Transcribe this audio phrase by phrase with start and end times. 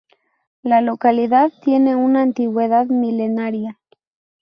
[0.63, 3.77] La localidad tiene una antigüedad milenaria.